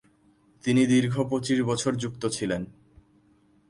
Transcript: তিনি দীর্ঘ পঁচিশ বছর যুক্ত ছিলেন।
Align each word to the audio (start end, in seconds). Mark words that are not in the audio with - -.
তিনি 0.63 0.81
দীর্ঘ 0.85 1.15
পঁচিশ 1.29 1.59
বছর 1.61 1.91
যুক্ত 1.95 2.23
ছিলেন। 2.27 2.61